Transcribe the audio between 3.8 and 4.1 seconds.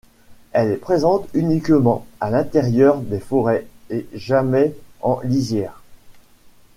et